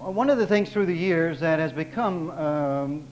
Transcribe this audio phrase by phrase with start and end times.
[0.00, 3.04] one of the things through the years that has become um,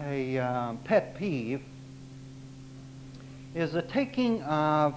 [0.00, 1.62] a um, pet peeve
[3.54, 4.94] is the taking of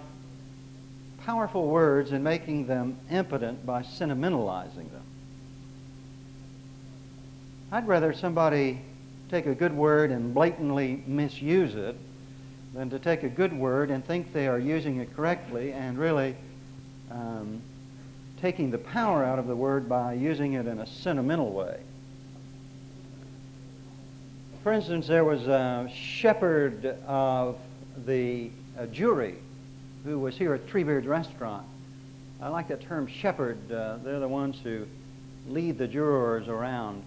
[1.19, 5.03] powerful words and making them impotent by sentimentalizing them.
[7.71, 8.81] I'd rather somebody
[9.29, 11.95] take a good word and blatantly misuse it
[12.73, 16.35] than to take a good word and think they are using it correctly and really
[17.11, 17.61] um,
[18.41, 21.79] taking the power out of the word by using it in a sentimental way.
[24.63, 27.57] For instance, there was a shepherd of
[28.05, 28.51] the
[28.91, 29.35] jury
[30.03, 31.65] who was here at Treebeard's restaurant.
[32.41, 33.71] I like that term shepherd.
[33.71, 34.85] Uh, they're the ones who
[35.47, 37.03] lead the jurors around.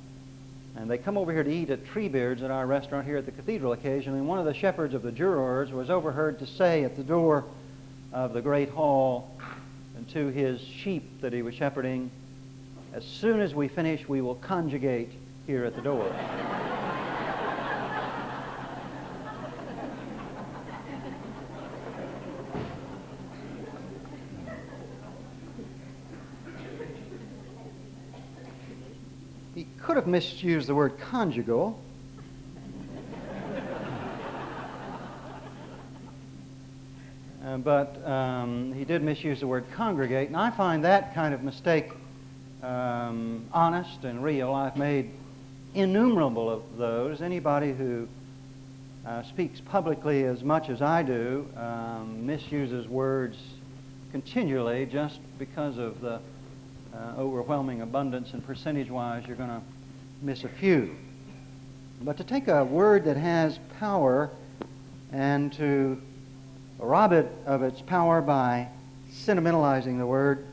[0.77, 3.33] And they come over here to eat at Treebeard's at our restaurant here at the
[3.33, 4.21] cathedral occasionally.
[4.21, 7.45] One of the shepherds of the jurors was overheard to say at the door
[8.13, 9.32] of the great hall
[10.13, 12.11] to his sheep that he was shepherding,
[12.93, 15.11] As soon as we finish, we will conjugate
[15.47, 16.15] here at the door.
[29.55, 31.81] He could have misused the word conjugal.
[37.53, 41.43] Uh, but um, he did misuse the word congregate, and I find that kind of
[41.43, 41.91] mistake
[42.63, 44.55] um, honest and real.
[44.55, 45.11] I've made
[45.75, 47.21] innumerable of those.
[47.21, 48.09] Anybody who
[49.07, 53.37] uh, speaks publicly as much as I do um, misuses words
[54.13, 56.21] continually just because of the
[56.95, 59.63] uh, overwhelming abundance, and percentage wise, you're going to
[60.23, 60.95] miss a few.
[62.01, 64.31] But to take a word that has power
[65.13, 66.01] and to
[66.83, 68.69] rob it of its power by
[69.11, 70.47] sentimentalizing the word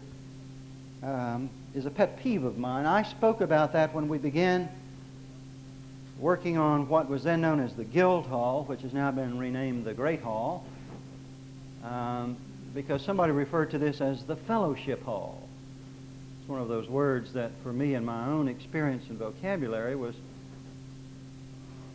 [1.02, 2.86] um, is a pet peeve of mine.
[2.86, 4.70] I spoke about that when we began
[6.20, 9.86] working on what was then known as the Guild Hall, which has now been renamed
[9.86, 10.66] the Great Hall,
[11.84, 12.36] um,
[12.76, 15.48] because somebody referred to this as the Fellowship Hall
[16.42, 20.16] It's one of those words that, for me and my own experience and vocabulary, was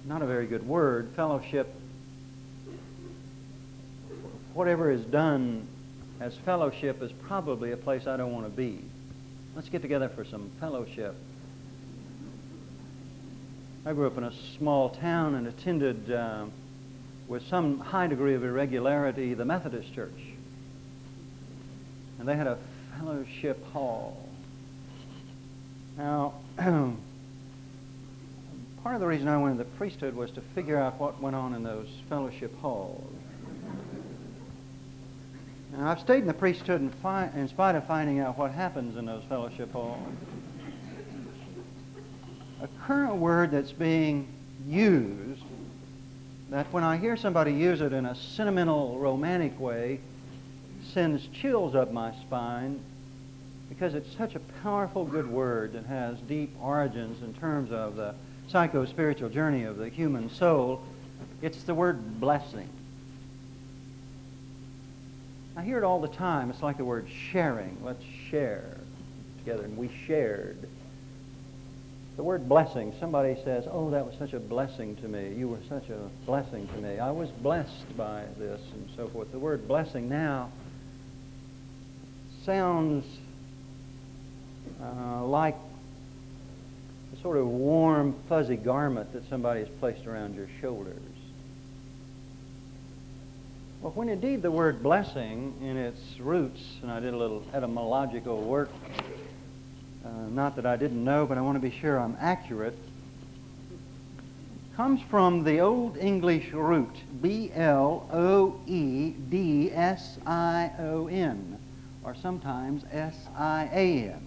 [0.06, 1.10] not a very good word.
[1.14, 1.74] Fellowship,
[4.54, 5.66] whatever is done
[6.20, 8.80] as fellowship, is probably a place I don't want to be.
[9.54, 11.14] Let's get together for some fellowship.
[13.84, 16.46] I grew up in a small town and attended, uh,
[17.28, 20.10] with some high degree of irregularity, the Methodist Church.
[22.18, 22.58] And they had a
[22.96, 24.28] fellowship hall.
[25.98, 26.96] Now, part
[28.94, 31.54] of the reason I went into the priesthood was to figure out what went on
[31.54, 33.13] in those fellowship halls.
[35.76, 38.96] Now, I've stayed in the priesthood in, fi- in spite of finding out what happens
[38.96, 39.98] in those fellowship halls.
[42.62, 44.28] A current word that's being
[44.68, 45.42] used,
[46.50, 50.00] that when I hear somebody use it in a sentimental, romantic way,
[50.92, 52.80] sends chills up my spine
[53.68, 58.14] because it's such a powerful good word that has deep origins in terms of the
[58.46, 60.82] psycho-spiritual journey of the human soul.
[61.42, 62.68] It's the word blessing.
[65.56, 66.50] I hear it all the time.
[66.50, 67.78] It's like the word sharing.
[67.84, 68.76] Let's share
[69.38, 69.64] together.
[69.64, 70.68] And we shared.
[72.16, 75.32] The word blessing, somebody says, Oh, that was such a blessing to me.
[75.34, 76.98] You were such a blessing to me.
[76.98, 79.32] I was blessed by this, and so forth.
[79.32, 80.50] The word blessing now
[82.44, 83.04] sounds
[84.82, 85.56] uh, like
[87.16, 91.00] a sort of warm, fuzzy garment that somebody has placed around your shoulders.
[93.84, 98.40] Well, when indeed the word blessing in its roots, and I did a little etymological
[98.40, 98.70] work,
[100.02, 102.78] uh, not that I didn't know, but I want to be sure I'm accurate,
[104.74, 111.58] comes from the Old English root B L O E D S I O N,
[112.04, 114.26] or sometimes S I A N.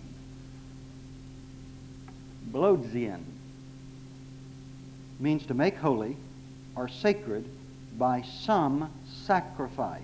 [2.52, 3.24] Blodzian
[5.20, 6.16] means to make holy
[6.76, 7.50] or sacred
[7.98, 8.92] by some
[9.26, 10.02] sacrifice.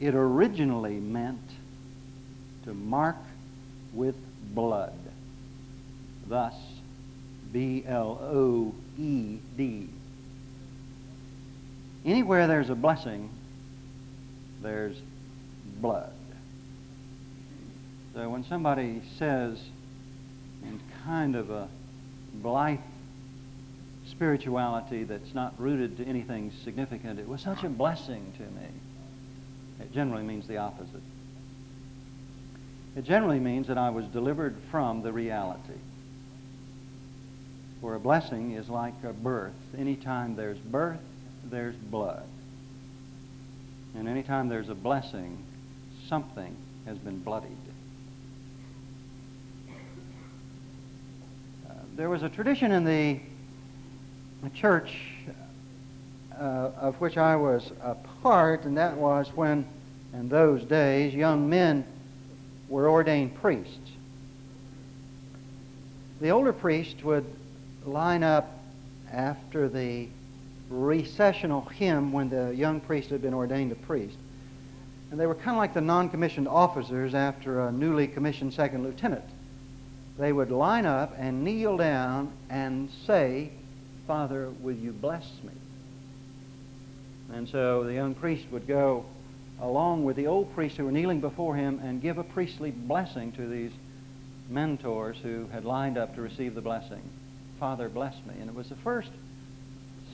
[0.00, 1.40] It originally meant
[2.64, 3.16] to mark
[3.92, 4.14] with
[4.54, 4.98] blood.
[6.26, 6.54] Thus,
[7.52, 9.88] B L O E D.
[12.04, 13.30] Anywhere there's a blessing,
[14.62, 14.96] there's
[15.80, 16.12] blood.
[18.14, 19.60] So when somebody says
[20.62, 21.68] in kind of a
[22.34, 22.80] blithe
[24.18, 28.66] spirituality that's not rooted to anything significant, it was such a blessing to me.
[29.80, 31.02] It generally means the opposite.
[32.96, 35.78] It generally means that I was delivered from the reality.
[37.80, 39.52] For a blessing is like a birth.
[39.78, 40.98] Anytime there's birth,
[41.44, 42.24] there's blood.
[43.94, 45.38] And anytime there's a blessing,
[46.08, 46.56] something
[46.86, 47.56] has been bloodied.
[51.70, 53.20] Uh, there was a tradition in the
[54.54, 54.96] church
[56.38, 59.66] uh, of which I was a part, and that was when,
[60.12, 61.84] in those days, young men
[62.68, 63.90] were ordained priests.
[66.20, 67.24] The older priests would
[67.84, 68.58] line up
[69.12, 70.08] after the
[70.68, 74.16] recessional hymn when the young priest had been ordained a priest.
[75.10, 78.84] And they were kind of like the non commissioned officers after a newly commissioned second
[78.84, 79.24] lieutenant.
[80.18, 83.50] They would line up and kneel down and say,
[84.08, 85.52] Father, will you bless me?
[87.32, 89.04] And so the young priest would go
[89.60, 93.32] along with the old priests who were kneeling before him and give a priestly blessing
[93.32, 93.70] to these
[94.48, 97.02] mentors who had lined up to receive the blessing.
[97.60, 98.32] Father, bless me.
[98.40, 99.10] And it was the first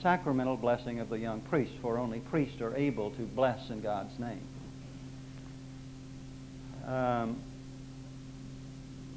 [0.01, 4.19] sacramental blessing of the young priest, for only priests are able to bless in God's
[4.19, 4.41] name.
[6.85, 7.37] Um,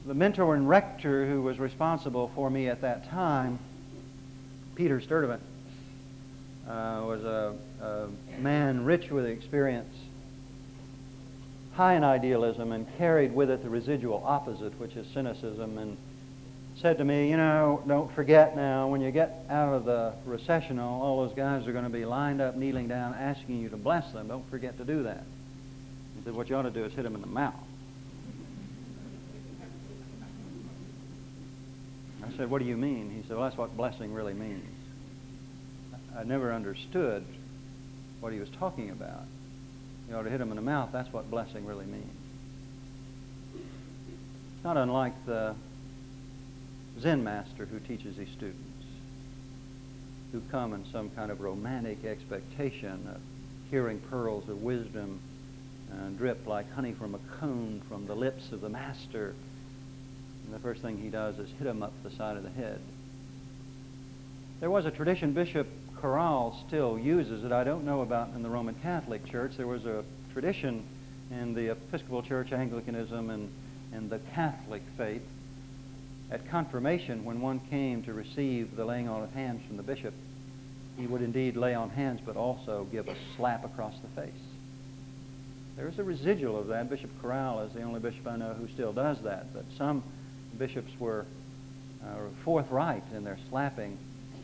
[0.07, 3.59] the mentor and rector who was responsible for me at that time,
[4.79, 5.41] Peter Sturdivant,
[6.69, 7.53] uh, was a,
[7.83, 8.09] a
[8.39, 9.93] man rich with experience,
[11.73, 15.97] high in idealism, and carried with it the residual opposite, which is cynicism and
[16.77, 20.79] said to me, you know, don't forget now, when you get out of the recession,
[20.79, 24.13] all those guys are going to be lined up, kneeling down, asking you to bless
[24.13, 24.29] them.
[24.29, 25.25] Don't forget to do that.
[26.17, 27.55] He said, what you ought to do is hit them in the mouth.
[32.29, 33.11] I said, what do you mean?
[33.11, 34.65] He said, well, that's what blessing really means.
[36.17, 37.25] I never understood
[38.21, 39.25] what he was talking about.
[40.09, 40.91] You ought to hit him in the mouth.
[40.93, 42.05] That's what blessing really means.
[43.55, 45.55] It's Not unlike the
[47.01, 48.85] Zen master who teaches his students,
[50.33, 53.21] who come in some kind of romantic expectation of
[53.71, 55.21] hearing pearls of wisdom
[55.93, 59.35] uh, drip like honey from a cone from the lips of the master.
[60.49, 62.81] And the first thing he does is hit him up the side of the head.
[64.61, 65.69] There was a tradition, Bishop
[66.01, 69.53] Corral still uses that I don't know about in the Roman Catholic Church.
[69.59, 70.85] There was a tradition
[71.31, 73.53] in the Episcopal Church, Anglicanism, and,
[73.93, 75.21] and the Catholic faith
[76.31, 80.15] at confirmation, when one came to receive the laying on of hands from the bishop,
[80.97, 84.33] he would indeed lay on hands, but also give a slap across the face.
[85.77, 86.89] There's a residual of that.
[86.89, 90.03] Bishop Corral is the only bishop I know who still does that, but some
[90.59, 91.25] bishops were
[92.03, 93.99] uh, forthright in their slapping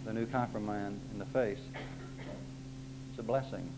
[0.05, 1.59] the new confirmand in the face.
[3.11, 3.71] It's a blessing.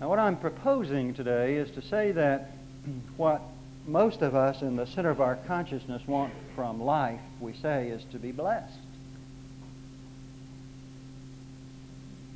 [0.00, 2.50] Now, what I'm proposing today is to say that
[3.16, 3.40] what
[3.86, 8.04] most of us in the center of our consciousness want from life, we say, is
[8.12, 8.78] to be blessed.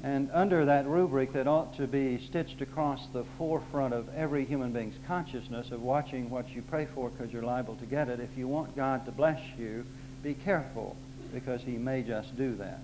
[0.02, 4.72] And under that rubric that ought to be stitched across the forefront of every human
[4.72, 8.36] being's consciousness of watching what you pray for because you're liable to get it, if
[8.36, 9.84] you want God to bless you,
[10.22, 10.96] be careful
[11.34, 12.80] because he may just do that.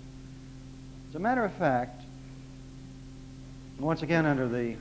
[1.11, 2.03] As a matter of fact,
[3.79, 4.77] once again under the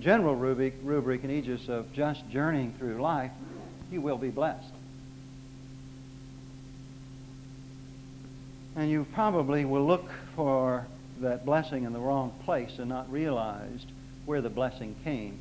[0.00, 3.30] general rubric, rubric and aegis of just journeying through life,
[3.92, 4.72] you will be blessed.
[8.74, 10.86] And you probably will look for
[11.20, 13.86] that blessing in the wrong place and not realized
[14.26, 15.38] where the blessing came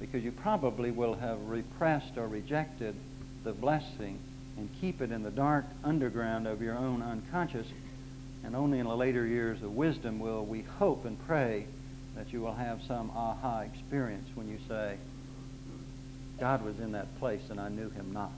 [0.00, 2.94] because you probably will have repressed or rejected
[3.44, 4.18] the blessing
[4.56, 7.66] and keep it in the dark underground of your own unconscious.
[8.44, 11.66] And only in the later years of wisdom will we hope and pray
[12.16, 14.96] that you will have some aha experience when you say,
[16.38, 18.32] God was in that place and I knew him not.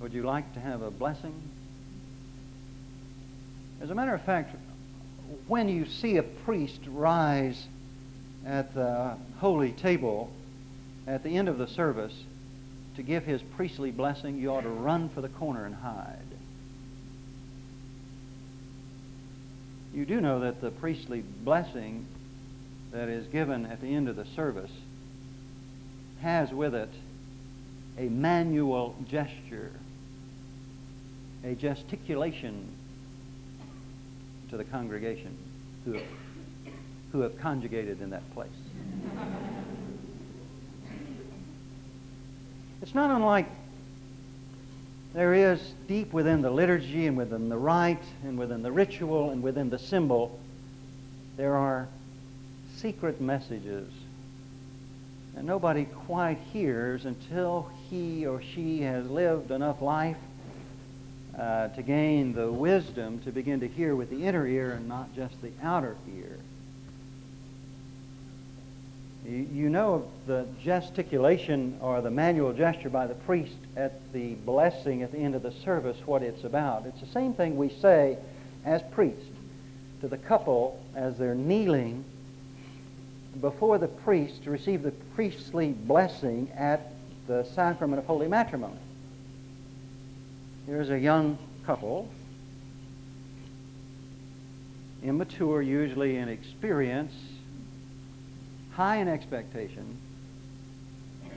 [0.00, 1.34] Would you like to have a blessing?
[3.82, 4.54] As a matter of fact,
[5.48, 7.66] when you see a priest rise
[8.46, 10.30] at the holy table
[11.08, 12.14] at the end of the service
[12.94, 16.16] to give his priestly blessing, you ought to run for the corner and hide.
[19.92, 22.06] You do know that the priestly blessing
[22.92, 24.70] that is given at the end of the service
[26.20, 26.92] has with it
[27.98, 29.72] a manual gesture,
[31.42, 32.68] a gesticulation
[34.52, 35.34] to the congregation
[35.86, 36.02] who have,
[37.10, 38.50] who have conjugated in that place.
[42.82, 43.46] It's not unlike
[45.14, 49.42] there is deep within the liturgy and within the rite and within the ritual and
[49.42, 50.38] within the symbol,
[51.38, 51.88] there are
[52.76, 53.90] secret messages
[55.34, 60.18] And nobody quite hears until he or she has lived enough life
[61.38, 65.14] uh, to gain the wisdom to begin to hear with the inner ear and not
[65.14, 66.38] just the outer ear.
[69.24, 75.02] You, you know the gesticulation or the manual gesture by the priest at the blessing
[75.02, 76.86] at the end of the service, what it's about.
[76.86, 78.18] It's the same thing we say
[78.64, 79.24] as priests
[80.00, 82.04] to the couple as they're kneeling
[83.40, 86.92] before the priest to receive the priestly blessing at
[87.26, 88.76] the sacrament of holy matrimony.
[90.66, 92.08] Here's a young couple,
[95.02, 97.12] immature usually in experience,
[98.70, 99.98] high in expectation,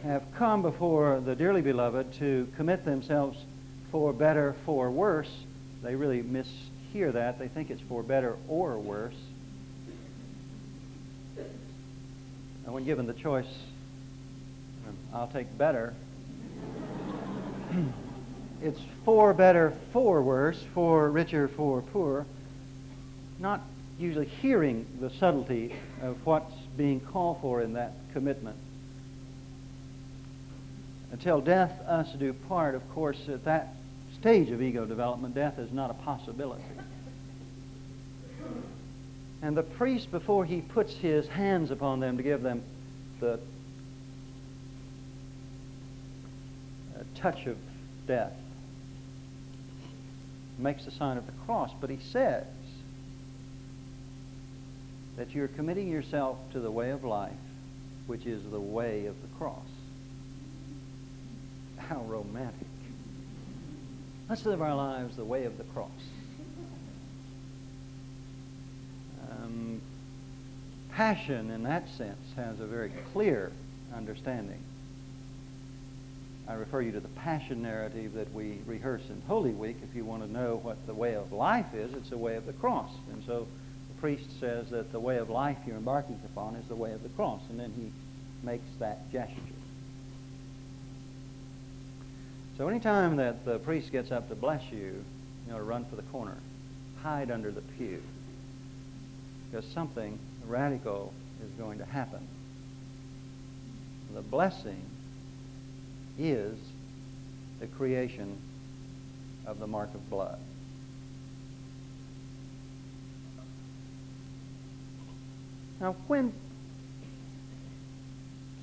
[0.04, 3.40] have come before the dearly beloved to commit themselves
[3.92, 5.32] for better, for worse.
[5.82, 7.40] They really mishear that.
[7.40, 9.16] They think it's for better or worse.
[12.66, 13.48] And when given the choice,
[15.12, 15.96] I'll take better.
[18.62, 22.26] It's for better, for worse, for richer, for poor.
[23.40, 23.62] Not
[24.00, 28.58] usually hearing the subtlety of what's being called for in that commitment.
[31.12, 33.76] Until death us do part, of course, at that
[34.20, 36.64] stage of ego development, death is not a possibility.
[39.42, 42.64] And the priest, before he puts his hands upon them to give them
[43.20, 43.40] the
[47.16, 47.58] touch of
[48.08, 48.34] death,
[50.58, 51.72] makes the sign of the cross.
[51.80, 52.46] But he says
[55.18, 57.32] that you're committing yourself to the way of life,
[58.08, 59.68] which is the way of the cross.
[61.78, 62.68] How romantic.
[64.30, 65.90] Let's live our lives the way of the cross.
[69.30, 69.82] Um,
[70.92, 73.52] passion, in that sense, has a very clear
[73.96, 74.62] understanding.
[76.48, 79.78] I refer you to the passion narrative that we rehearse in Holy Week.
[79.82, 82.46] If you want to know what the way of life is, it's the way of
[82.46, 82.92] the cross.
[83.12, 83.48] And so
[83.94, 87.02] the priest says that the way of life you're embarking upon is the way of
[87.02, 87.42] the cross.
[87.50, 87.92] And then he
[88.46, 89.36] makes that gesture.
[92.58, 95.04] So anytime that the priest gets up to bless you,
[95.46, 96.38] you know, to run for the corner,
[97.02, 98.02] hide under the pew.
[99.50, 101.12] Because something radical
[101.44, 102.28] is going to happen.
[104.14, 104.82] The blessing
[106.18, 106.58] is
[107.60, 108.38] the creation
[109.46, 110.40] of the mark of blood.
[115.80, 116.34] Now, when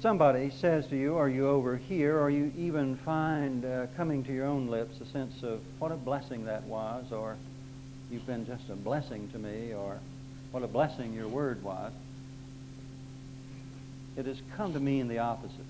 [0.01, 2.19] somebody says to you, Are you over here?
[2.19, 5.97] or you even find uh, coming to your own lips a sense of what a
[5.97, 7.37] blessing that was, or
[8.11, 9.99] you've been just a blessing to me, or
[10.51, 11.93] what a blessing your word was,
[14.17, 15.67] it has come to mean the opposite.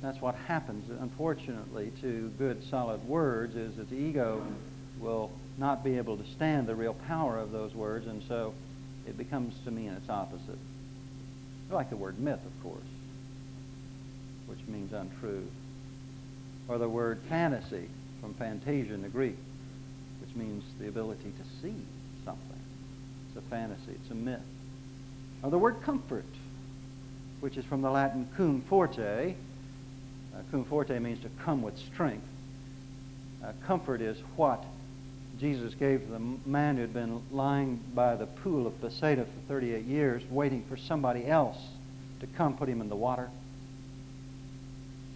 [0.00, 4.42] That's what happens, unfortunately, to good, solid words, is that the ego
[5.00, 8.54] will not be able to stand the real power of those words, and so
[9.06, 10.58] it becomes to mean its opposite.
[11.70, 12.80] Like the word myth, of course,
[14.46, 15.46] which means untrue.
[16.68, 17.88] Or the word fantasy,
[18.20, 19.36] from fantasia in the Greek,
[20.20, 21.74] which means the ability to see
[22.24, 22.62] something.
[23.28, 24.40] It's a fantasy, it's a myth.
[25.42, 26.24] Or the word comfort,
[27.40, 29.34] which is from the Latin cum forte.
[30.38, 32.26] Uh, cum forte means to come with strength.
[33.44, 34.64] Uh, comfort is what
[35.38, 39.84] Jesus gave the man who had been lying by the pool of Bethsaida for 38
[39.84, 41.58] years, waiting for somebody else
[42.20, 43.30] to come put him in the water.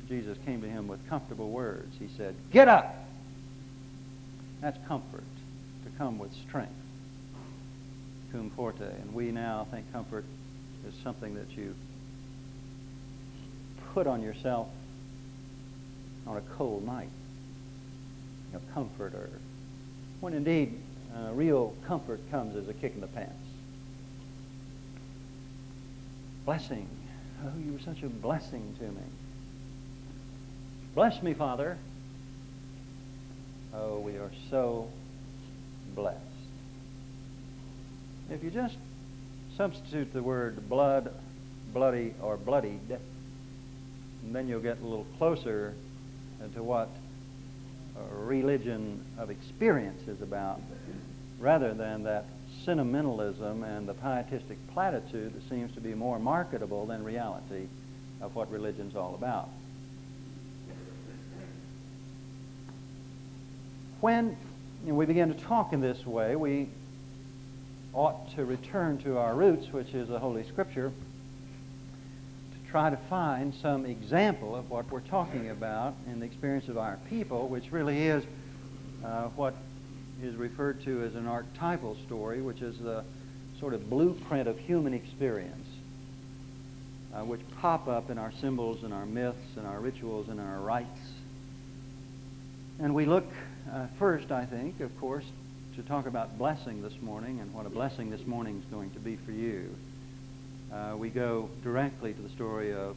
[0.09, 1.95] Jesus came to him with comfortable words.
[1.99, 2.95] He said, Get up!
[4.61, 5.25] That's comfort,
[5.85, 6.73] to come with strength.
[8.31, 8.85] Cum forte.
[8.85, 10.25] And we now think comfort
[10.87, 11.75] is something that you
[13.93, 14.69] put on yourself
[16.27, 17.09] on a cold night.
[18.49, 19.31] You know, comfort or
[20.21, 20.79] when indeed
[21.15, 23.35] uh, real comfort comes as a kick in the pants.
[26.45, 26.89] Blessing.
[27.45, 29.03] Oh, you were such a blessing to me.
[30.95, 31.79] Bless me, Father.
[33.75, 34.89] Oh, we are so
[35.95, 36.19] blessed.
[38.31, 38.77] If you just
[39.57, 41.13] substitute the word blood,
[41.73, 42.99] bloody, or bloodied,
[44.25, 45.75] then you'll get a little closer
[46.55, 46.89] to what
[48.11, 50.61] religion of experience is about,
[51.39, 52.25] rather than that
[52.65, 57.67] sentimentalism and the pietistic platitude that seems to be more marketable than reality
[58.21, 59.49] of what religion's all about.
[64.01, 64.37] When
[64.85, 66.69] we begin to talk in this way, we
[67.95, 70.93] ought to return to our roots, which is the Holy Scripture,
[72.73, 76.99] try to find some example of what we're talking about in the experience of our
[77.11, 78.25] people, which really is
[79.05, 79.55] uh, what
[80.23, 83.05] is referred to as an archetypal story, which is the
[83.61, 85.69] sort of blueprint of human experience,
[87.15, 90.61] uh, which pop up in our symbols and our myths and our rituals and our
[90.61, 91.13] rites.
[92.79, 93.27] And we look
[93.71, 95.27] uh, first, I think, of course,
[95.77, 98.99] to talk about blessing this morning and what a blessing this morning is going to
[98.99, 99.77] be for you.
[100.73, 102.97] Uh, we go directly to the story of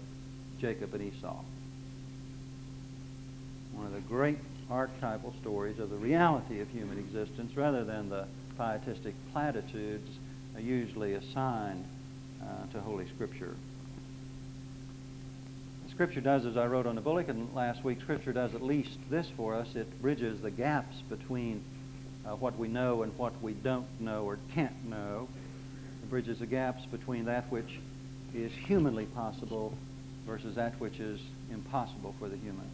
[0.60, 1.36] Jacob and Esau.
[3.74, 4.38] One of the great
[4.70, 8.28] archetypal stories of the reality of human existence rather than the
[8.58, 10.10] pietistic platitudes
[10.58, 11.86] usually assigned
[12.42, 13.56] uh, to Holy Scripture.
[15.90, 19.28] Scripture does, as I wrote on the bulletin last week, Scripture does at least this
[19.38, 19.76] for us.
[19.76, 21.64] It bridges the gaps between
[22.26, 25.28] uh, what we know and what we don't know or can't know.
[26.10, 27.80] Bridges the gaps between that which
[28.34, 29.74] is humanly possible
[30.26, 31.20] versus that which is
[31.52, 32.70] impossible for the human.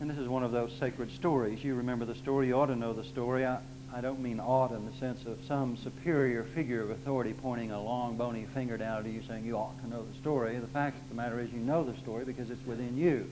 [0.00, 1.64] And this is one of those sacred stories.
[1.64, 3.46] You remember the story, you ought to know the story.
[3.46, 3.58] I,
[3.94, 7.82] I don't mean ought in the sense of some superior figure of authority pointing a
[7.82, 10.58] long, bony finger down at you saying you ought to know the story.
[10.58, 13.30] The fact of the matter is you know the story because it's within you.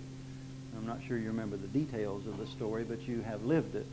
[0.77, 3.87] I'm not sure you remember the details of the story, but you have lived it.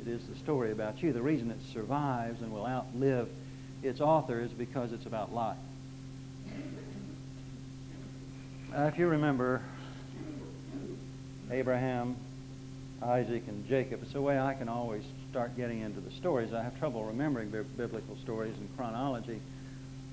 [0.00, 1.12] It is the story about you.
[1.12, 3.28] The reason it survives and will outlive
[3.84, 5.58] its author is because it's about life.
[8.74, 9.62] Uh, if you remember
[11.50, 12.16] Abraham,
[13.02, 16.52] Isaac, and Jacob, it's a way I can always start getting into the stories.
[16.52, 19.40] I have trouble remembering b- biblical stories in chronology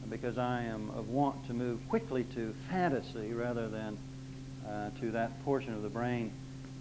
[0.10, 3.98] because I am of want to move quickly to fantasy rather than
[4.68, 6.32] uh, to that portion of the brain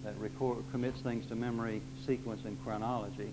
[0.05, 3.33] that record, commits things to memory, sequence, and chronology.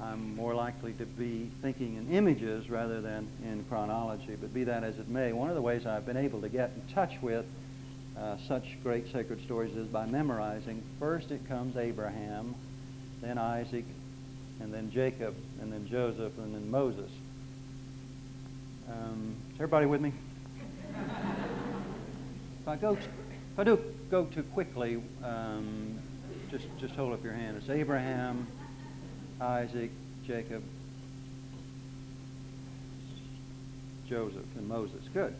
[0.00, 4.36] I'm more likely to be thinking in images rather than in chronology.
[4.40, 6.70] But be that as it may, one of the ways I've been able to get
[6.76, 7.44] in touch with
[8.16, 10.82] uh, such great sacred stories is by memorizing.
[10.98, 12.54] First it comes Abraham,
[13.20, 13.84] then Isaac,
[14.60, 17.10] and then Jacob, and then Joseph, and then Moses.
[18.90, 20.12] Um, is everybody with me?
[22.62, 23.78] if I go, if I do
[24.10, 25.98] go too quickly, um,
[26.50, 27.56] just just hold up your hand.
[27.56, 28.46] It's Abraham,
[29.40, 29.90] Isaac,
[30.26, 30.62] Jacob,
[34.08, 35.02] Joseph, and Moses.
[35.12, 35.34] Good.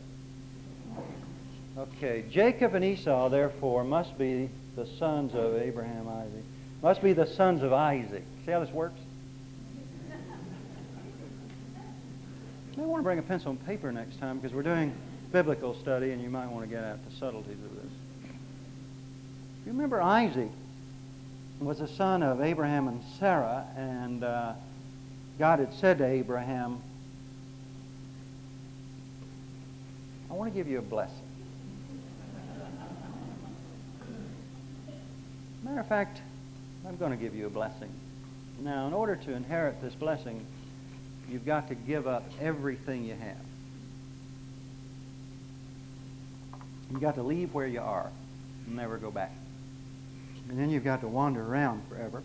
[1.76, 6.44] Okay, Jacob and Esau, therefore, must be the sons of Abraham, Isaac.
[6.82, 8.24] Must be the sons of Isaac.
[8.44, 9.00] See how this works?
[12.72, 14.94] You may want to bring a pencil and paper next time because we're doing
[15.32, 17.92] biblical study and you might want to get at the subtleties of this.
[18.22, 20.50] Do you remember Isaac
[21.60, 24.52] was the son of Abraham and Sarah, and uh,
[25.38, 26.80] God had said to Abraham,
[30.30, 31.14] I want to give you a blessing.
[35.64, 36.20] Matter of fact,
[36.86, 37.90] I'm going to give you a blessing.
[38.60, 40.46] Now, in order to inherit this blessing,
[41.28, 43.36] you've got to give up everything you have.
[46.90, 48.10] You've got to leave where you are
[48.66, 49.32] and never go back.
[50.48, 52.22] And then you've got to wander around forever.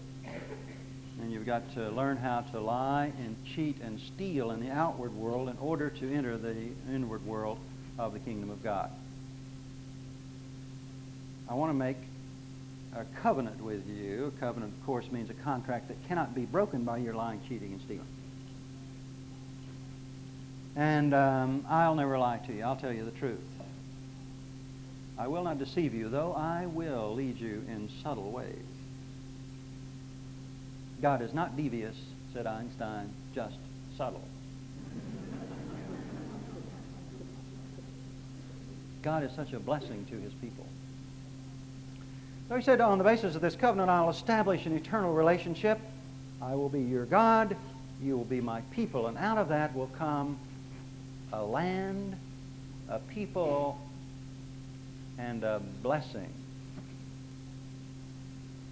[1.21, 5.13] And you've got to learn how to lie and cheat and steal in the outward
[5.13, 6.55] world in order to enter the
[6.89, 7.59] inward world
[7.99, 8.89] of the kingdom of God.
[11.49, 11.97] I want to make
[12.95, 14.31] a covenant with you.
[14.35, 17.73] A covenant, of course, means a contract that cannot be broken by your lying, cheating,
[17.73, 18.07] and stealing.
[20.75, 22.63] And um, I'll never lie to you.
[22.63, 23.39] I'll tell you the truth.
[25.17, 28.65] I will not deceive you, though I will lead you in subtle ways.
[31.01, 31.95] God is not devious,
[32.33, 33.57] said Einstein, just
[33.97, 34.23] subtle.
[39.01, 40.65] God is such a blessing to his people.
[42.47, 45.79] So he said, on the basis of this covenant, I'll establish an eternal relationship.
[46.41, 47.55] I will be your God.
[48.01, 49.07] You will be my people.
[49.07, 50.37] And out of that will come
[51.33, 52.15] a land,
[52.89, 53.77] a people,
[55.17, 56.31] and a blessing.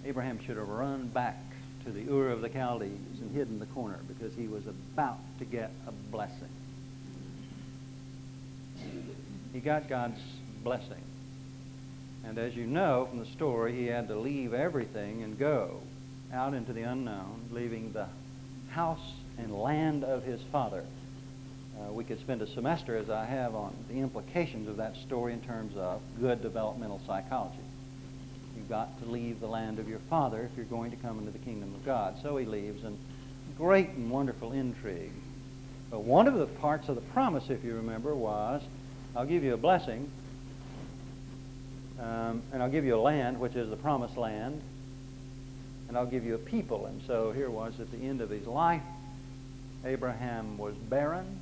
[0.04, 1.38] Abraham should have run back
[1.84, 5.18] to the Ur of the Chaldees and hid in the corner because he was about
[5.38, 6.48] to get a blessing.
[9.52, 10.20] He got God's
[10.62, 11.02] blessing.
[12.24, 15.80] And as you know from the story, he had to leave everything and go
[16.32, 18.06] out into the unknown, leaving the
[18.70, 20.84] house and land of his father.
[21.78, 25.32] Uh, we could spend a semester, as I have, on the implications of that story
[25.32, 27.56] in terms of good developmental psychology.
[28.56, 31.30] You've got to leave the land of your father if you're going to come into
[31.30, 32.16] the kingdom of God.
[32.22, 32.98] So he leaves, and
[33.56, 35.12] great and wonderful intrigue.
[35.90, 38.62] But one of the parts of the promise, if you remember, was
[39.14, 40.10] I'll give you a blessing,
[42.00, 44.62] um, and I'll give you a land, which is the promised land,
[45.88, 46.86] and I'll give you a people.
[46.86, 48.82] And so here was at the end of his life,
[49.84, 51.40] Abraham was barren.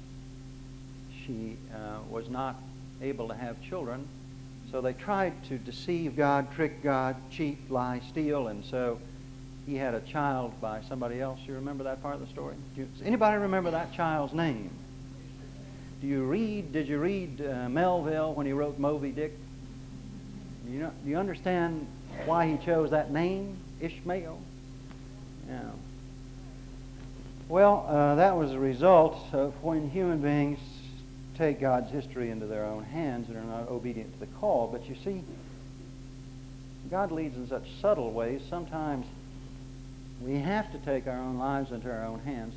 [1.31, 2.61] She uh, was not
[3.01, 4.09] able to have children.
[4.73, 8.99] So they tried to deceive God, trick God, cheat, lie, steal, and so
[9.64, 11.38] he had a child by somebody else.
[11.47, 12.57] You remember that part of the story?
[12.75, 14.71] Do you, does anybody remember that child's name?
[16.01, 16.73] Do you read?
[16.73, 19.33] Did you read uh, Melville when he wrote Moby Dick?
[20.69, 21.87] You know, do you understand
[22.25, 24.40] why he chose that name, Ishmael?
[25.49, 25.61] Yeah.
[27.49, 30.59] Well, uh, that was a result of when human beings
[31.40, 34.68] take God's history into their own hands and are not obedient to the call.
[34.70, 35.24] But you see,
[36.90, 38.42] God leads in such subtle ways.
[38.50, 39.07] Sometimes
[40.20, 42.55] we have to take our own lives into our own hands.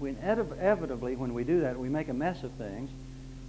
[0.00, 2.90] We inevitably, when we do that, we make a mess of things.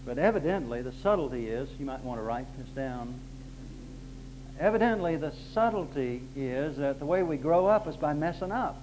[0.06, 3.20] But evidently, the subtlety is, you might want to write this down.
[4.60, 8.80] Evidently, the subtlety is that the way we grow up is by messing up.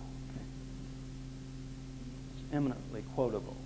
[2.36, 3.56] It's eminently quotable.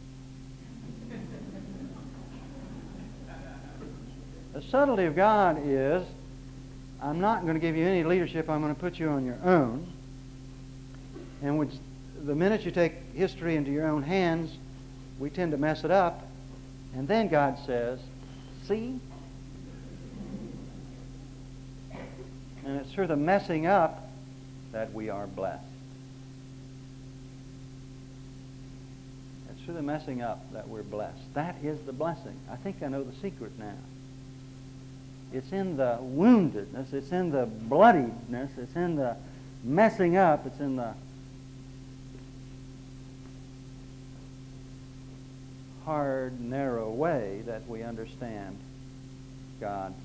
[4.59, 6.05] The subtlety of God is,
[7.01, 9.39] I'm not going to give you any leadership, I'm going to put you on your
[9.45, 9.87] own.
[11.43, 11.71] And which,
[12.25, 14.51] the minute you take history into your own hands,
[15.21, 16.27] we tend to mess it up.
[16.93, 18.01] And then God says,
[18.67, 18.99] See?
[22.65, 24.11] And it's through the messing up
[24.73, 25.63] that we are blessed.
[29.53, 31.33] It's through the messing up that we're blessed.
[31.35, 32.35] That is the blessing.
[32.51, 33.77] I think I know the secret now.
[35.33, 38.51] It's in the woundedness, it's in the bloodiness.
[38.57, 39.17] it's in the
[39.63, 40.95] messing up, it's in the
[45.85, 48.59] hard, narrow way that we understand
[49.61, 50.01] God's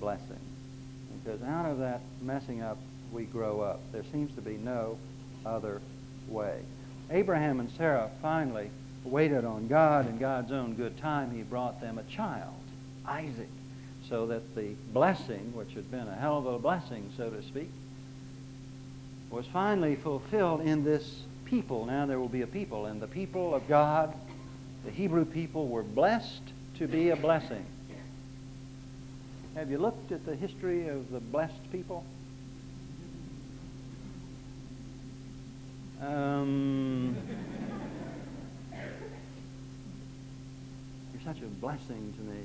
[0.00, 0.40] blessing.
[1.22, 2.78] Because out of that messing up,
[3.12, 3.80] we grow up.
[3.92, 4.98] There seems to be no
[5.46, 5.80] other
[6.28, 6.60] way.
[7.10, 8.70] Abraham and Sarah finally
[9.04, 11.30] waited on God in God's own good time.
[11.30, 12.54] He brought them a child,
[13.06, 13.48] Isaac,
[14.10, 17.70] so that the blessing, which had been a hell of a blessing, so to speak,
[19.30, 21.86] was finally fulfilled in this people.
[21.86, 24.12] Now there will be a people, and the people of God
[24.84, 26.42] the Hebrew people were blessed
[26.78, 27.64] to be a blessing.
[29.54, 32.04] Have you looked at the history of the blessed people?
[36.00, 37.14] Um,
[41.12, 42.40] you're such a blessing to me.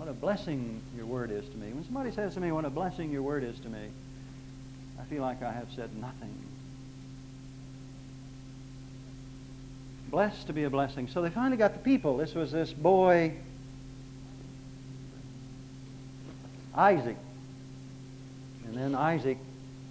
[0.00, 1.74] What a blessing your word is to me.
[1.74, 3.90] When somebody says to me, What a blessing your word is to me,
[4.98, 6.34] I feel like I have said nothing.
[10.10, 11.06] blessed to be a blessing.
[11.06, 12.16] So they finally got the people.
[12.16, 13.34] This was this boy,
[16.74, 17.18] Isaac.
[18.64, 19.36] And then Isaac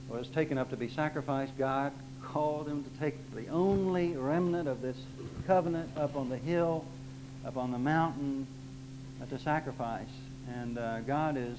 [0.09, 1.55] was taken up to be sacrificed.
[1.55, 1.93] God
[2.23, 4.97] called him to take the only remnant of this
[5.45, 6.83] covenant up on the hill,
[7.45, 8.47] up on the mountain,
[9.21, 10.08] uh, to sacrifice.
[10.53, 11.58] And uh, God is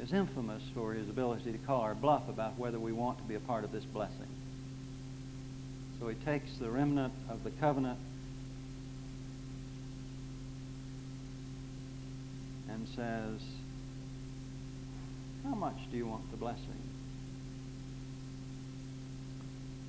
[0.00, 3.34] is infamous for his ability to call our bluff about whether we want to be
[3.34, 4.28] a part of this blessing.
[5.98, 7.98] So he takes the remnant of the covenant
[12.70, 13.40] and says,
[15.44, 16.64] How much do you want the blessing?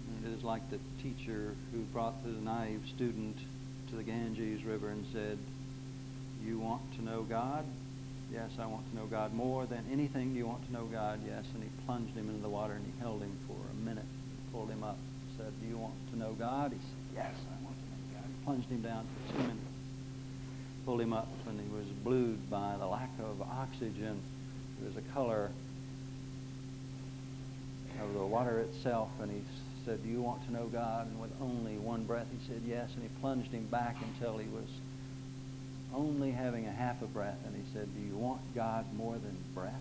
[0.09, 3.37] And it is like the teacher who brought the naive student
[3.91, 5.37] to the Ganges River and said,
[6.43, 7.65] You want to know God?
[8.33, 10.31] Yes, I want to know God more than anything.
[10.33, 11.19] Do you want to know God?
[11.25, 11.43] Yes.
[11.53, 14.05] And he plunged him into the water and he held him for a minute,
[14.51, 14.97] pulled him up
[15.41, 16.71] said, Do you want to know God?
[16.71, 18.25] He said, Yes, I want to know God.
[18.27, 19.59] He plunged him down for two minutes,
[20.85, 24.21] pulled him up, and he was blued by the lack of oxygen.
[24.79, 25.51] There was a color
[28.01, 29.41] of the water itself, and he
[29.85, 31.07] said, Do you want to know God?
[31.07, 34.47] And with only one breath, he said, Yes, and he plunged him back until he
[34.47, 34.67] was
[35.93, 39.37] only having a half a breath, and he said, Do you want God more than
[39.53, 39.73] breath?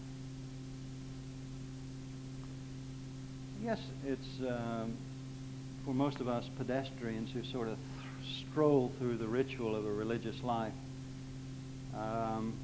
[3.62, 4.96] Yes, it's um,
[5.84, 9.92] for most of us pedestrians who sort of th- stroll through the ritual of a
[9.92, 10.72] religious life
[11.94, 12.54] um,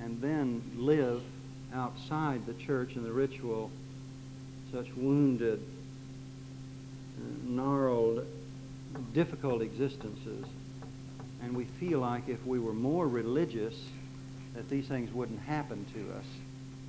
[0.00, 1.22] and then live
[1.74, 3.70] outside the church and the ritual
[4.72, 5.62] such wounded,
[7.44, 8.26] gnarled,
[9.12, 10.44] difficult existences.
[11.42, 13.74] And we feel like if we were more religious,
[14.54, 16.24] that these things wouldn't happen to us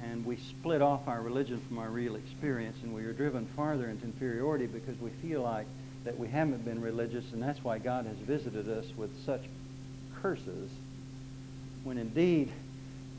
[0.03, 3.89] and we split off our religion from our real experience, and we are driven farther
[3.89, 5.65] into inferiority because we feel like
[6.03, 9.41] that we haven't been religious, and that's why God has visited us with such
[10.21, 10.69] curses,
[11.83, 12.51] when indeed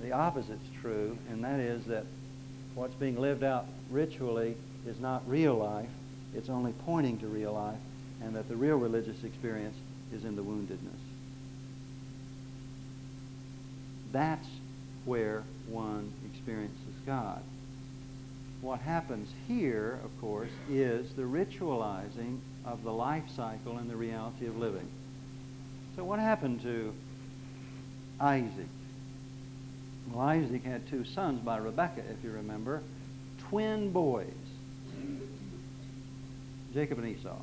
[0.00, 2.04] the opposite's true, and that is that
[2.78, 5.88] what's being lived out ritually is not real life,
[6.34, 7.78] it's only pointing to real life,
[8.22, 9.76] and that the real religious experience
[10.12, 11.00] is in the woundedness.
[14.12, 14.48] That's
[15.04, 17.42] where one experiences God.
[18.60, 24.46] What happens here, of course, is the ritualizing of the life cycle and the reality
[24.46, 24.88] of living.
[25.96, 26.92] So what happened to
[28.20, 28.68] Isaac?
[30.12, 32.82] Well, Isaac had two sons by Rebekah, if you remember,
[33.48, 34.26] twin boys,
[36.72, 37.36] Jacob and Esau.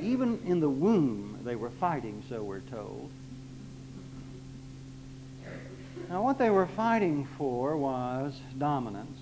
[0.00, 3.10] Even in the womb, they were fighting, so we're told.
[6.08, 9.18] Now, what they were fighting for was dominance.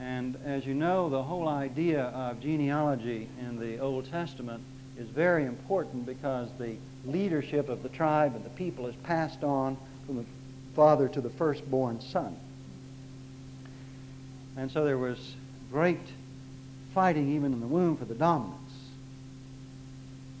[0.00, 4.62] And as you know, the whole idea of genealogy in the Old Testament
[4.96, 9.76] is very important because the leadership of the tribe and the people is passed on
[10.06, 10.24] from
[10.78, 12.36] father to the firstborn son.
[14.56, 15.18] And so there was
[15.72, 15.98] great
[16.94, 18.54] fighting even in the womb for the dominance.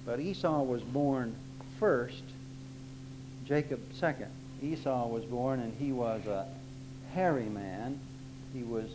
[0.06, 1.34] But Esau was born
[1.80, 2.22] first,
[3.46, 4.30] Jacob second.
[4.62, 6.46] Esau was born and he was a
[7.12, 7.98] hairy man.
[8.54, 8.88] He was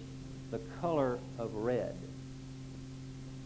[0.49, 1.97] the color of red.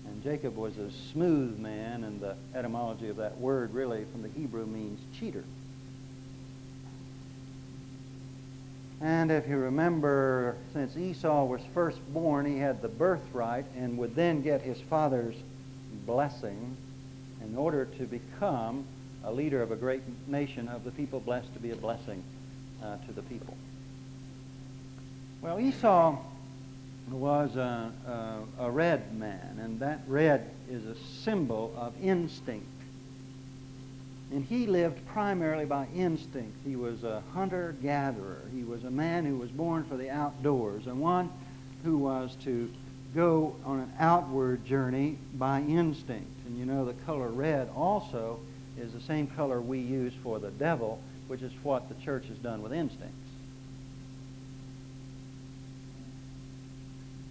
[0.05, 4.29] And Jacob was a smooth man, and the etymology of that word really from the
[4.29, 5.43] Hebrew means cheater.
[9.01, 14.15] And if you remember, since Esau was first born, he had the birthright and would
[14.15, 15.36] then get his father's
[16.05, 16.75] blessing
[17.43, 18.86] in order to become
[19.23, 22.23] a leader of a great nation of the people blessed to be a blessing
[22.83, 23.55] uh, to the people.
[25.41, 26.17] Well, Esau
[27.12, 27.91] was a,
[28.60, 32.65] a, a red man, and that red is a symbol of instinct.
[34.31, 36.57] And he lived primarily by instinct.
[36.65, 38.41] He was a hunter gatherer.
[38.53, 41.29] He was a man who was born for the outdoors, and one
[41.83, 42.69] who was to
[43.15, 46.45] go on an outward journey by instinct.
[46.45, 48.39] And you know, the color red also
[48.77, 52.37] is the same color we use for the devil, which is what the church has
[52.37, 53.15] done with instincts.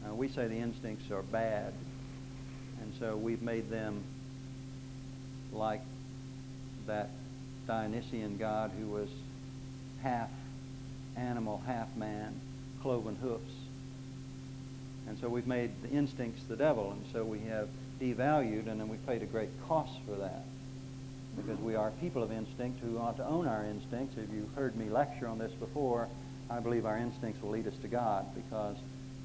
[0.03, 1.73] Now, we say the instincts are bad,
[2.81, 4.03] and so we've made them
[5.53, 5.83] like
[6.87, 7.11] that
[7.67, 9.09] Dionysian god who was
[10.03, 10.31] half
[11.17, 12.41] animal, half man,
[12.83, 13.53] cloven hoofs.
[15.09, 17.69] And so we've made the instincts the devil, and so we have
[18.01, 20.45] devalued, and then we paid a great cost for that
[21.37, 24.17] because we are people of instinct who ought to own our instincts.
[24.17, 26.09] If you've heard me lecture on this before,
[26.49, 28.77] I believe our instincts will lead us to God because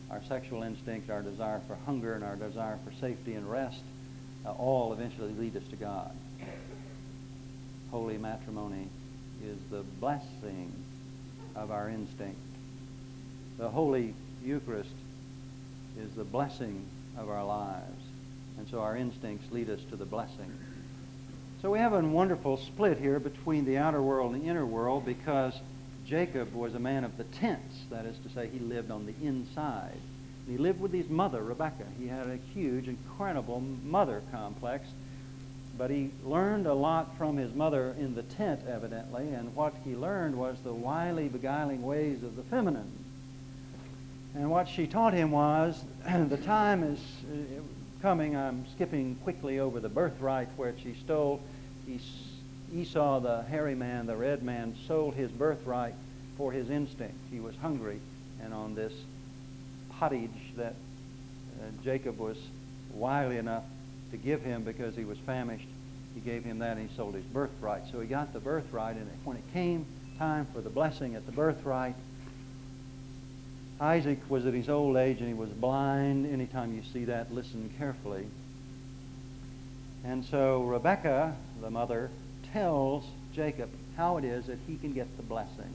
[0.09, 3.81] our sexual instinct, our desire for hunger, and our desire for safety and rest
[4.45, 6.11] uh, all eventually lead us to God.
[7.91, 8.87] Holy matrimony
[9.43, 10.71] is the blessing
[11.55, 12.39] of our instinct.
[13.57, 14.95] The Holy Eucharist
[15.99, 16.85] is the blessing
[17.17, 18.03] of our lives.
[18.57, 20.51] And so our instincts lead us to the blessing.
[21.61, 25.05] So we have a wonderful split here between the outer world and the inner world
[25.05, 25.53] because
[26.07, 27.75] Jacob was a man of the tents.
[27.89, 29.97] That is to say, he lived on the inside.
[30.47, 31.85] he lived with his mother, Rebecca.
[31.99, 34.87] He had a huge, incredible mother complex.
[35.81, 39.95] But he learned a lot from his mother in the tent, evidently, and what he
[39.95, 42.91] learned was the wily, beguiling ways of the feminine.
[44.35, 46.99] And what she taught him was the time is
[47.99, 51.41] coming, I'm skipping quickly over the birthright where she stole.
[52.71, 55.95] Esau, the hairy man, the red man, sold his birthright
[56.37, 57.17] for his instinct.
[57.31, 57.99] He was hungry,
[58.43, 58.93] and on this
[59.89, 60.75] pottage that
[61.59, 62.37] uh, Jacob was
[62.93, 63.63] wily enough
[64.11, 65.67] to give him because he was famished,
[66.13, 67.83] he gave him that and he sold his birthright.
[67.91, 69.85] So he got the birthright, and when it came
[70.17, 71.95] time for the blessing at the birthright,
[73.79, 76.31] Isaac was at his old age and he was blind.
[76.31, 78.27] Anytime you see that, listen carefully.
[80.03, 82.11] And so Rebekah, the mother,
[82.53, 85.73] tells Jacob how it is that he can get the blessing.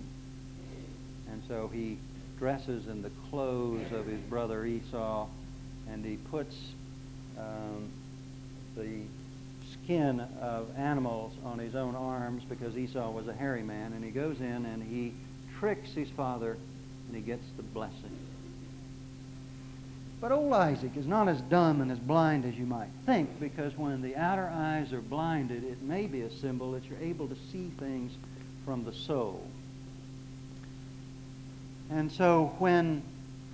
[1.31, 1.99] And so he
[2.39, 5.27] dresses in the clothes of his brother Esau
[5.89, 6.57] and he puts
[7.39, 7.91] um,
[8.77, 9.03] the
[9.87, 13.93] skin of animals on his own arms because Esau was a hairy man.
[13.93, 15.15] And he goes in and he
[15.61, 16.57] tricks his father
[17.07, 18.11] and he gets the blessing.
[20.21, 23.77] But old Isaac is not as dumb and as blind as you might think, because
[23.79, 27.37] when the outer eyes are blinded, it may be a symbol that you're able to
[27.53, 28.13] see things
[28.65, 29.47] from the soul.
[31.91, 33.03] And so when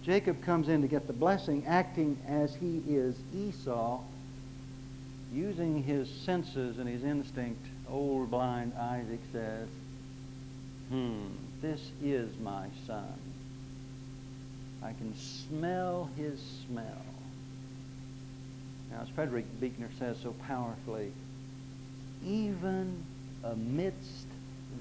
[0.03, 4.01] Jacob comes in to get the blessing, acting as he is Esau,
[5.33, 9.69] using his senses and his instinct, old blind Isaac says,
[10.89, 11.29] Hmm,
[11.63, 13.19] this is my son.
[14.83, 17.05] I can smell his smell.
[18.91, 21.13] Now, as Frederick Buechner says so powerfully,
[22.27, 23.03] even
[23.43, 24.27] amidst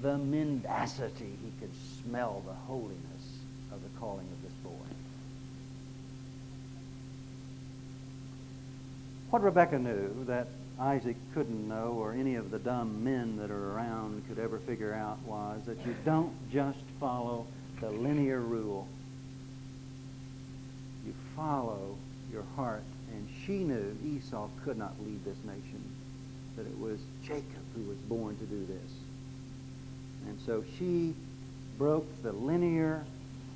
[0.02, 3.38] the mendacity, he could smell the holiness
[3.72, 4.70] of the calling of this boy.
[9.32, 13.72] What Rebecca knew that Isaac couldn't know or any of the dumb men that are
[13.72, 17.46] around could ever figure out was that you don't just follow
[17.80, 18.86] the linear rule.
[21.06, 21.96] You follow
[22.30, 22.82] your heart.
[23.14, 25.82] And she knew Esau could not lead this nation,
[26.58, 28.92] that it was Jacob who was born to do this.
[30.28, 31.14] And so she
[31.78, 33.02] broke the linear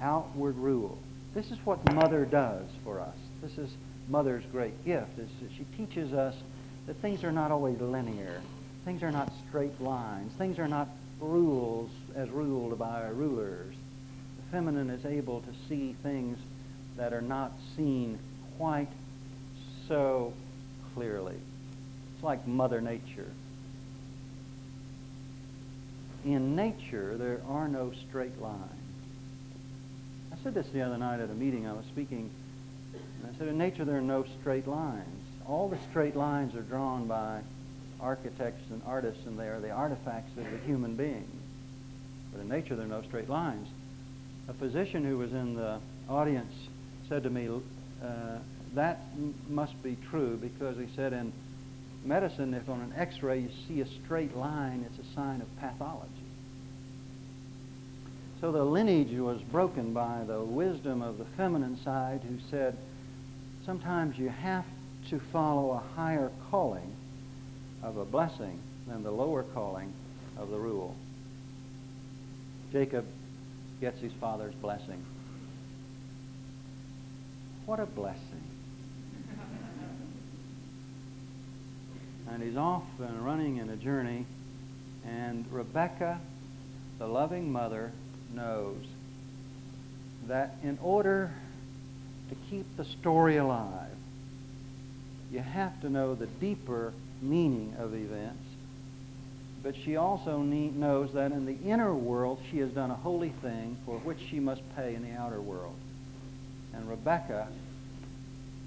[0.00, 0.96] outward rule.
[1.34, 3.16] This is what mother does for us.
[3.42, 3.70] This is
[4.08, 6.34] mother's great gift, is that she teaches us
[6.86, 8.40] that things are not always linear.
[8.84, 10.32] Things are not straight lines.
[10.34, 10.88] Things are not
[11.20, 13.74] rules as ruled by our rulers.
[14.36, 16.38] The feminine is able to see things
[16.96, 18.18] that are not seen
[18.58, 18.88] quite
[19.88, 20.32] so
[20.94, 21.36] clearly.
[22.14, 23.30] It's like Mother Nature.
[26.24, 28.62] In nature, there are no straight lines.
[30.32, 32.30] I said this the other night at a meeting I was speaking.
[33.24, 35.22] I said, in nature, there are no straight lines.
[35.46, 37.40] All the straight lines are drawn by
[38.00, 41.28] architects and artists, and they are the artifacts of the human being.
[42.32, 43.68] But in nature, there are no straight lines.
[44.48, 46.52] A physician who was in the audience
[47.08, 48.38] said to me, uh,
[48.74, 49.00] that
[49.48, 51.32] must be true because he said in
[52.04, 56.10] medicine, if on an x-ray you see a straight line, it's a sign of pathology.
[58.46, 62.76] So the lineage was broken by the wisdom of the feminine side who said,
[63.64, 64.64] sometimes you have
[65.10, 66.94] to follow a higher calling
[67.82, 69.92] of a blessing than the lower calling
[70.38, 70.94] of the rule.
[72.70, 73.04] Jacob
[73.80, 75.04] gets his father's blessing.
[77.64, 78.44] What a blessing.
[82.30, 84.24] and he's off and running in a journey,
[85.04, 86.20] and Rebecca,
[87.00, 87.90] the loving mother,
[88.34, 88.84] knows
[90.28, 91.32] that in order
[92.28, 93.90] to keep the story alive,
[95.30, 98.42] you have to know the deeper meaning of events.
[99.62, 103.76] But she also knows that in the inner world, she has done a holy thing
[103.84, 105.74] for which she must pay in the outer world.
[106.74, 107.48] And Rebecca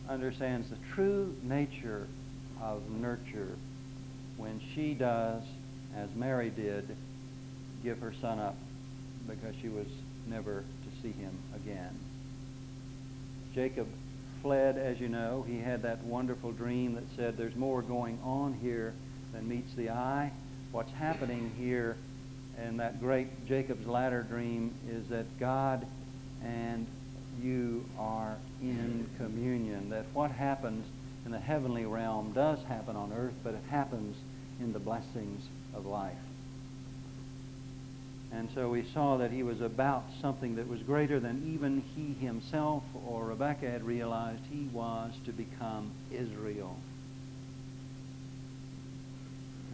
[0.10, 2.08] understands the true nature
[2.62, 3.56] of nurture
[4.36, 5.44] when she does,
[5.96, 6.96] as Mary did,
[7.84, 8.56] give her son up
[9.30, 9.88] because she was
[10.28, 11.98] never to see him again.
[13.54, 13.88] Jacob
[14.42, 15.46] fled, as you know.
[15.48, 18.94] He had that wonderful dream that said there's more going on here
[19.34, 20.32] than meets the eye.
[20.72, 21.98] What's happening here
[22.64, 25.86] in that great Jacob's ladder dream is that God
[26.44, 26.88] and
[27.42, 29.90] you are in communion.
[29.90, 30.86] That what happens
[31.26, 34.16] in the heavenly realm does happen on earth, but it happens
[34.60, 36.14] in the blessings of life.
[38.32, 42.14] And so we saw that he was about something that was greater than even he
[42.26, 44.42] himself or Rebekah had realized.
[44.52, 46.76] He was to become Israel.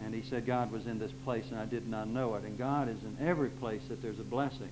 [0.02, 2.44] And he said God was in this place and I did not know it.
[2.44, 4.70] And God is in every place that there's a blessing.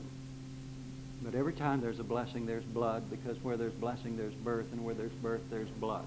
[1.22, 4.84] But every time there's a blessing, there's blood, because where there's blessing, there's birth, and
[4.84, 6.04] where there's birth, there's blood.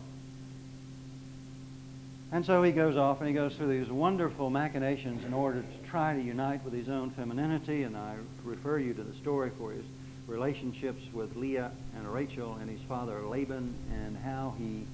[2.32, 5.90] And so he goes off and he goes through these wonderful machinations in order to
[5.90, 7.84] try to unite with his own femininity.
[7.84, 9.86] And I refer you to the story for his
[10.28, 14.86] relationships with Leah and Rachel and his father Laban and how he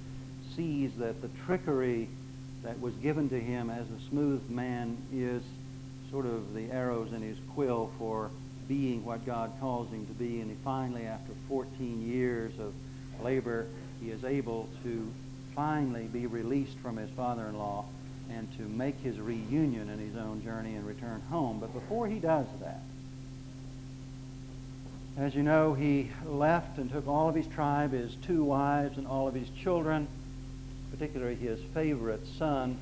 [0.54, 2.08] sees that the trickery
[2.62, 5.42] that was given to him as a smooth man is
[6.12, 8.30] sort of the arrows in his quill for
[8.68, 10.40] being what God calls him to be.
[10.40, 12.72] And he finally, after 14 years of
[13.20, 13.66] labor,
[14.00, 15.12] he is able to
[15.54, 17.84] finally be released from his father-in-law
[18.30, 21.60] and to make his reunion in his own journey and return home.
[21.60, 22.80] But before he does that,
[25.16, 29.06] as you know, he left and took all of his tribe, his two wives, and
[29.06, 30.08] all of his children,
[30.90, 32.78] particularly his favorite son,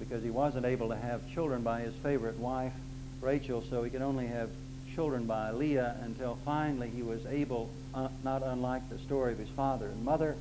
[0.00, 2.72] because he wasn't able to have children by his favorite wife,
[3.20, 4.50] Rachel, so he could only have
[4.94, 9.48] children by Leah until finally he was able, uh, not unlike the story of his
[9.50, 10.34] father and mother,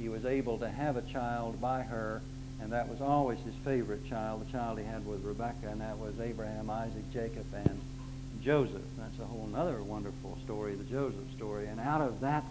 [0.00, 2.22] he was able to have a child by her,
[2.60, 5.98] and that was always his favorite child, the child he had with Rebekah, and that
[5.98, 7.80] was Abraham, Isaac, Jacob, and
[8.42, 8.82] Joseph.
[8.96, 11.66] That's a whole other wonderful story, the Joseph story.
[11.66, 12.44] And out of that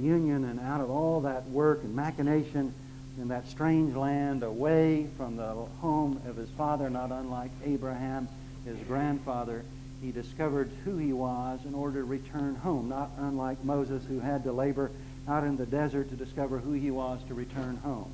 [0.00, 2.74] union and out of all that work and machination,
[3.18, 8.26] in that strange land away from the home of his father, not unlike Abraham,
[8.64, 9.64] his grandfather,
[10.00, 14.42] he discovered who he was in order to return home, not unlike Moses, who had
[14.44, 14.90] to labor
[15.28, 18.10] out in the desert to discover who he was to return home.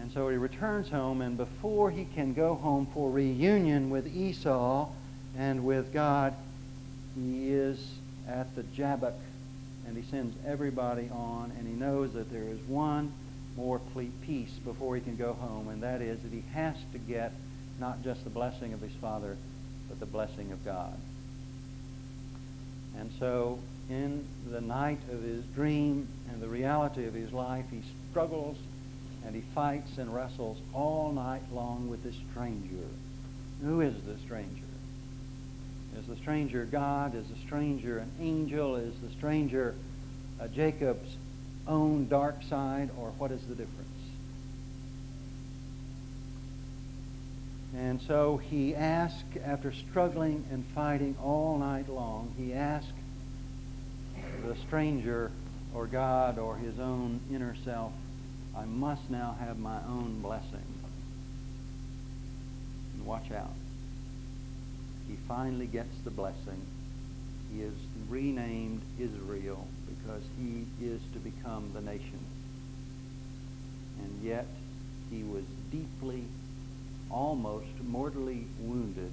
[0.00, 4.88] And so he returns home, and before he can go home for reunion with Esau
[5.36, 6.34] and with God,
[7.14, 7.78] he is
[8.28, 9.14] at the Jabbok,
[9.86, 13.12] and he sends everybody on, and he knows that there is one
[13.56, 13.80] more
[14.26, 17.32] peace before he can go home, and that is that he has to get
[17.78, 19.36] not just the blessing of his father,
[19.88, 20.96] but the blessing of God.
[22.98, 23.58] And so,
[23.88, 28.56] in the night of his dream and the reality of his life, he struggles
[29.26, 32.86] and he fights and wrestles all night long with this stranger.
[33.62, 34.62] Who is the stranger?
[35.98, 37.14] Is the stranger God?
[37.14, 38.76] Is the stranger an angel?
[38.76, 39.74] Is the stranger
[40.52, 41.16] Jacob's
[41.66, 42.90] own dark side?
[42.98, 43.88] Or what is the difference?
[47.76, 52.92] And so he asked, after struggling and fighting all night long, he asked
[54.46, 55.30] the stranger
[55.74, 57.92] or God or his own inner self,
[58.56, 60.64] I must now have my own blessing.
[62.94, 63.54] And watch out.
[65.08, 66.60] He finally gets the blessing.
[67.52, 67.74] He is
[68.08, 72.20] renamed Israel because he is to become the nation.
[73.98, 74.46] And yet
[75.10, 76.24] he was deeply
[77.10, 79.12] almost mortally wounded.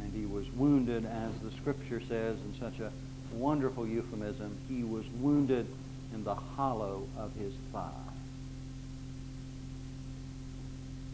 [0.00, 2.92] And he was wounded, as the scripture says in such a
[3.32, 5.66] wonderful euphemism, he was wounded
[6.12, 7.90] in the hollow of his thigh.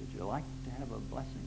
[0.01, 1.47] Would you like to have a blessing?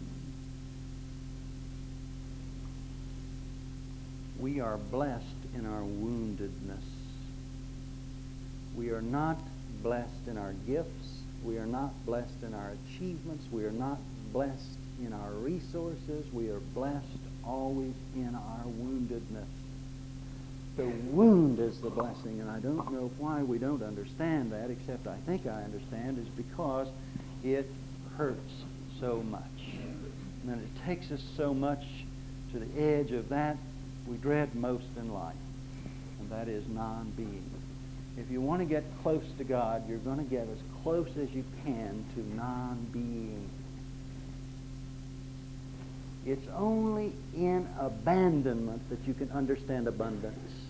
[4.39, 5.23] We are blessed
[5.55, 6.83] in our woundedness.
[8.75, 9.37] We are not
[9.81, 11.19] blessed in our gifts.
[11.43, 13.45] We are not blessed in our achievements.
[13.51, 13.97] We are not
[14.33, 16.25] blessed in our resources.
[16.33, 17.05] We are blessed
[17.45, 19.45] always in our woundedness.
[20.77, 25.07] The wound is the blessing, and I don't know why we don't understand that, except
[25.07, 26.87] I think I understand, is because
[27.43, 27.69] it
[28.17, 28.51] hurts
[28.99, 29.41] so much.
[30.47, 31.83] And it takes us so much
[32.51, 33.57] to the edge of that
[34.07, 35.35] we dread most in life,
[36.19, 37.49] and that is non being.
[38.17, 41.29] If you want to get close to God, you're going to get as close as
[41.31, 43.49] you can to non being.
[46.25, 50.64] It's only in abandonment that you can understand abundance.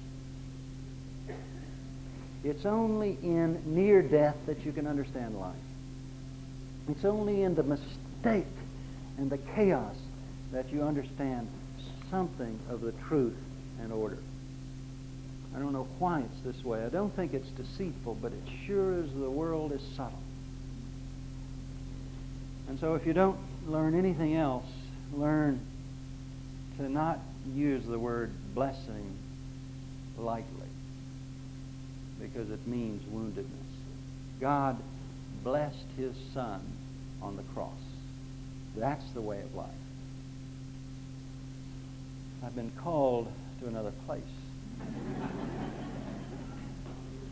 [2.45, 5.55] It's only in near death that you can understand life.
[6.87, 8.45] It's only in the mistake
[9.17, 9.95] and the chaos
[10.51, 11.47] that you understand
[12.11, 13.35] something of the truth
[13.81, 14.19] and order.
[15.55, 16.85] I don't know why it's this way.
[16.85, 20.19] I don't think it's deceitful, but it sure as the world is subtle.
[22.67, 24.69] And so if you don't learn anything else,
[25.15, 25.59] learn
[26.77, 27.17] to not
[27.55, 29.17] use the word blessing
[30.19, 30.64] lightly
[32.25, 33.45] because it means woundedness.
[34.39, 34.77] God
[35.43, 36.61] blessed his son
[37.21, 37.71] on the cross.
[38.75, 39.69] That's the way of life.
[42.43, 44.21] I've been called to another place.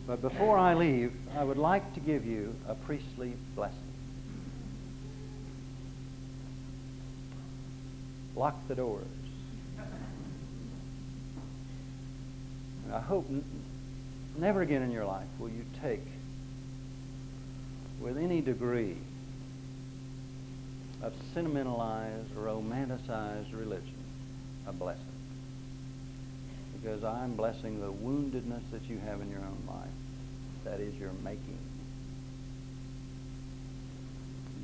[0.06, 3.78] but before I leave, I would like to give you a priestly blessing.
[8.36, 9.06] Lock the doors.
[12.84, 13.28] And I hope
[14.36, 16.04] never again in your life will you take,
[18.00, 18.96] with any degree
[21.02, 23.94] of sentimentalized, romanticized religion,
[24.66, 25.02] a blessing.
[26.80, 29.88] Because I'm blessing the woundedness that you have in your own life.
[30.64, 31.58] That is your making.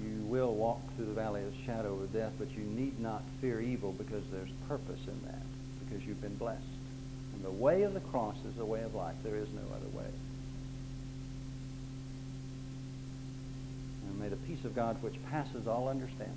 [0.03, 3.23] You will walk through the valley of the shadow of death, but you need not
[3.41, 5.43] fear evil because there's purpose in that,
[5.85, 6.63] because you've been blessed.
[7.35, 9.15] And the way of the cross is the way of life.
[9.23, 10.11] There is no other way.
[14.09, 16.35] And may the peace of God, which passes all understanding,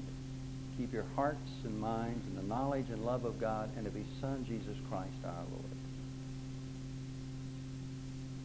[0.78, 4.08] keep your hearts and minds in the knowledge and love of God and of His
[4.22, 5.66] Son, Jesus Christ our Lord.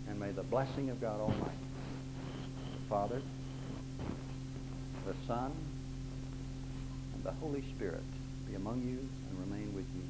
[0.08, 1.42] And may the blessing of God Almighty,
[2.72, 3.22] the Father,
[5.06, 5.52] the Son,
[7.14, 8.02] and the Holy Spirit
[8.48, 8.98] be among you
[9.30, 10.02] and remain with you.